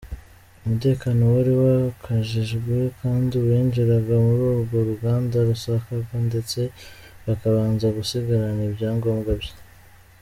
[0.63, 6.59] Umutekano wari wakajijwe kandi uwinjiraga muri urwo ruganda yasakwaga ndetse
[7.25, 9.53] bakabanza gusigarana ibyangombwa bye.